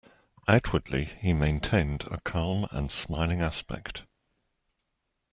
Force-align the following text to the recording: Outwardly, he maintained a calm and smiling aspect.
Outwardly, 0.47 1.03
he 1.19 1.31
maintained 1.31 2.07
a 2.09 2.19
calm 2.21 2.67
and 2.71 2.89
smiling 2.89 3.39
aspect. 3.39 4.01